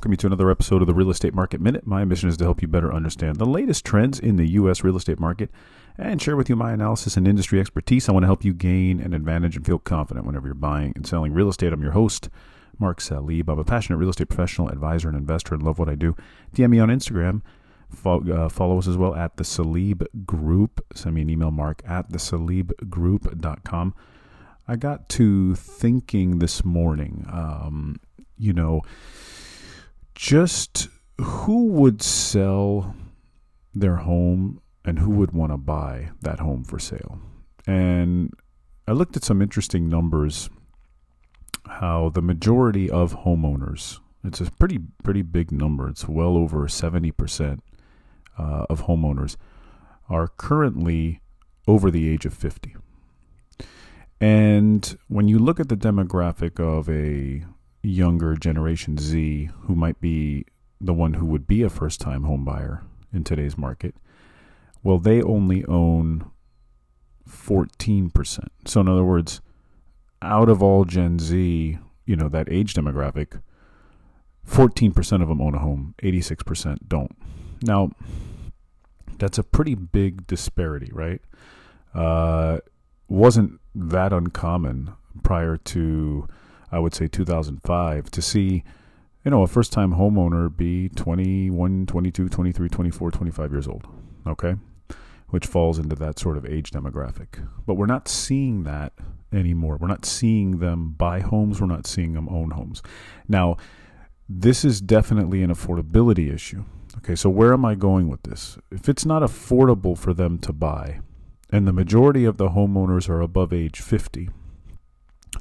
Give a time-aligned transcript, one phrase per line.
[0.00, 1.86] welcome you to another episode of the Real Estate Market Minute.
[1.86, 4.82] My mission is to help you better understand the latest trends in the U.S.
[4.82, 5.50] real estate market
[5.98, 8.08] and share with you my analysis and industry expertise.
[8.08, 11.06] I want to help you gain an advantage and feel confident whenever you're buying and
[11.06, 11.72] selling real estate.
[11.72, 12.28] I'm your host,
[12.78, 13.48] Mark Salib.
[13.48, 16.16] I'm a passionate real estate professional, advisor, and investor and love what I do.
[16.54, 17.42] DM me on Instagram.
[17.90, 20.84] Follow, uh, follow us as well at the Salib Group.
[20.94, 23.94] Send me an email, mark at the salibgroup.com.
[24.68, 28.00] I got to thinking this morning, um,
[28.38, 28.82] you know,
[30.20, 30.88] just
[31.18, 32.94] who would sell
[33.74, 37.18] their home and who would want to buy that home for sale.
[37.66, 38.30] And
[38.86, 40.50] I looked at some interesting numbers
[41.66, 47.60] how the majority of homeowners, it's a pretty pretty big number, it's well over 70%
[48.38, 49.36] uh, of homeowners
[50.10, 51.22] are currently
[51.66, 52.76] over the age of 50.
[54.20, 57.46] And when you look at the demographic of a
[57.82, 60.44] younger generation Z who might be
[60.80, 63.94] the one who would be a first time home buyer in today's market,
[64.82, 66.30] well, they only own
[67.28, 68.48] 14%.
[68.66, 69.40] So, in other words,
[70.22, 73.40] out of all Gen Z, you know, that age demographic,
[74.46, 77.16] 14% of them own a home, 86% don't.
[77.62, 77.90] Now,
[79.18, 81.20] that's a pretty big disparity, right?
[81.94, 82.58] Uh,
[83.08, 86.26] wasn't that uncommon prior to
[86.72, 88.64] I would say 2005 to see
[89.24, 93.86] you know a first time homeowner be 21 22 23 24 25 years old
[94.26, 94.56] okay?
[95.28, 97.46] Which falls into that sort of age demographic.
[97.64, 98.92] But we're not seeing that
[99.32, 99.76] anymore.
[99.76, 101.60] We're not seeing them buy homes.
[101.60, 102.82] We're not seeing them own homes.
[103.28, 103.56] Now
[104.28, 106.64] this is definitely an affordability issue
[106.98, 107.14] okay?
[107.14, 108.58] So where am i going with this?
[108.70, 111.00] If it's not affordable for them to buy
[111.50, 114.30] and the majority of the homeowners are above age 50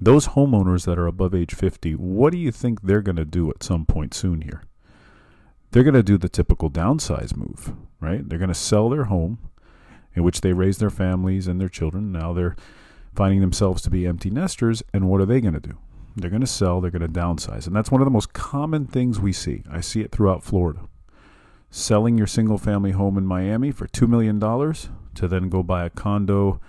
[0.00, 3.50] those homeowners that are above age 50, what do you think they're going to do
[3.50, 4.62] at some point soon here?
[5.70, 8.26] They're going to do the typical downsize move, right?
[8.26, 9.38] They're going to sell their home
[10.14, 12.10] in which they raise their families and their children.
[12.10, 12.56] Now they're
[13.14, 14.82] finding themselves to be empty nesters.
[14.92, 15.76] And what are they going to do?
[16.16, 17.66] They're going to sell, they're going to downsize.
[17.66, 19.62] And that's one of the most common things we see.
[19.70, 20.80] I see it throughout Florida.
[21.70, 25.90] Selling your single family home in Miami for $2 million to then go buy a
[25.90, 26.60] condo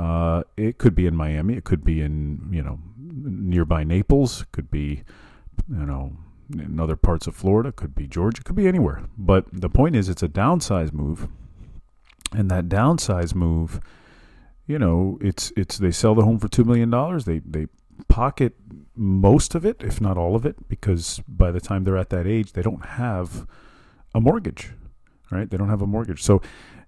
[0.00, 1.54] uh, it could be in Miami.
[1.54, 4.42] It could be in you know nearby Naples.
[4.42, 5.02] It could be
[5.68, 6.16] you know
[6.54, 7.68] in other parts of Florida.
[7.68, 8.40] It could be Georgia.
[8.40, 9.02] It could be anywhere.
[9.18, 11.28] But the point is, it's a downsize move,
[12.32, 13.80] and that downsize move,
[14.66, 17.26] you know, it's it's they sell the home for two million dollars.
[17.26, 17.66] They they
[18.08, 18.54] pocket
[18.96, 22.26] most of it, if not all of it, because by the time they're at that
[22.26, 23.46] age, they don't have
[24.14, 24.70] a mortgage,
[25.30, 25.50] right?
[25.50, 26.40] They don't have a mortgage, so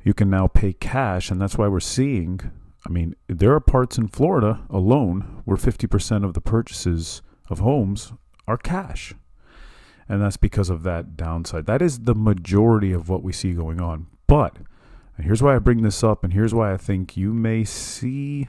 [0.02, 2.40] you can now pay cash, and that's why we're seeing
[2.86, 8.12] I mean, there are parts in Florida alone where 50% of the purchases of homes
[8.46, 9.14] are cash.
[10.08, 11.66] And that's because of that downside.
[11.66, 14.08] That is the majority of what we see going on.
[14.26, 14.56] But
[15.18, 18.48] here's why I bring this up, and here's why I think you may see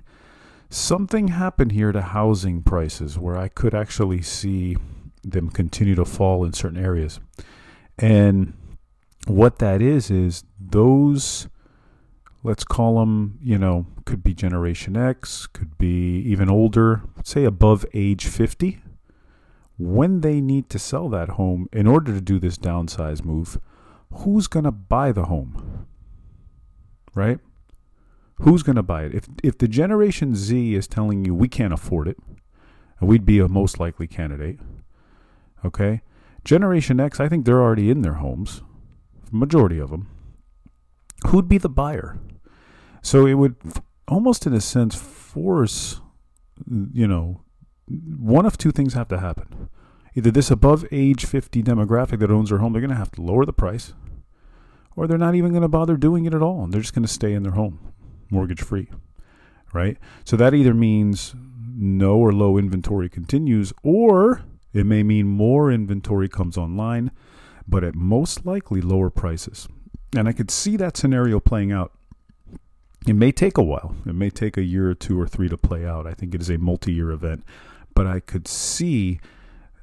[0.69, 4.75] something happen here to housing prices where I could actually see
[5.23, 7.19] them continue to fall in certain areas.
[7.97, 8.53] And
[9.27, 11.47] what that is, is those
[12.43, 17.85] let's call them, you know, could be Generation X, could be even older, say above
[17.93, 18.81] age 50,
[19.77, 23.59] when they need to sell that home in order to do this downsize move,
[24.11, 25.87] who's going to buy the home?
[27.15, 27.39] Right?
[28.37, 29.13] Who's going to buy it?
[29.13, 32.17] If if the Generation Z is telling you we can't afford it,
[32.99, 34.59] and we'd be a most likely candidate,
[35.63, 36.01] okay?
[36.43, 38.61] Generation X, I think they're already in their homes,
[39.31, 40.07] majority of them.
[41.27, 42.19] Who'd be the buyer?
[43.03, 43.55] So it would
[44.07, 46.01] almost, in a sense, force,
[46.67, 47.41] you know,
[47.87, 49.69] one of two things have to happen.
[50.15, 53.21] Either this above age 50 demographic that owns their home, they're going to have to
[53.21, 53.93] lower the price,
[54.95, 56.63] or they're not even going to bother doing it at all.
[56.63, 57.93] And they're just going to stay in their home,
[58.31, 58.89] mortgage free.
[59.73, 59.97] Right?
[60.23, 61.35] So that either means
[61.75, 67.11] no or low inventory continues, or it may mean more inventory comes online,
[67.67, 69.67] but at most likely lower prices.
[70.15, 71.91] And I could see that scenario playing out
[73.05, 73.95] it may take a while.
[74.05, 76.07] It may take a year or two or three to play out.
[76.07, 77.43] I think it is a multi year event.
[77.93, 79.19] But I could see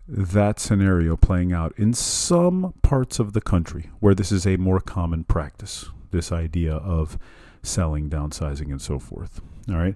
[0.08, 4.80] that scenario playing out in some parts of the country where this is a more
[4.80, 7.18] common practice this idea of
[7.62, 9.40] selling, downsizing, and so forth.
[9.68, 9.94] All right.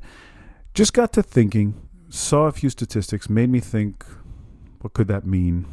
[0.75, 1.75] Just got to thinking,
[2.09, 4.05] saw a few statistics, made me think,
[4.81, 5.67] what could that mean?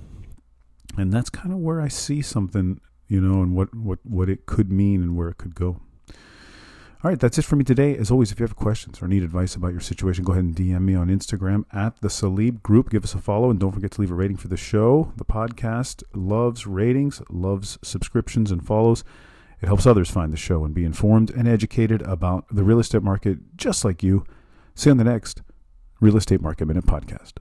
[0.98, 4.46] And that's kind of where I see something, you know, and what, what, what it
[4.46, 5.80] could mean and where it could go.
[7.04, 7.98] All right, that's it for me today.
[7.98, 10.56] As always, if you have questions or need advice about your situation, go ahead and
[10.56, 12.92] DM me on Instagram at the Salib Group.
[12.92, 15.12] Give us a follow and don't forget to leave a rating for the show.
[15.16, 19.04] The podcast loves ratings, loves subscriptions and follows.
[19.64, 23.02] It helps others find the show and be informed and educated about the real estate
[23.02, 24.24] market just like you.
[24.76, 25.42] See you on the next
[26.02, 27.34] Real Estate Market Minute podcast.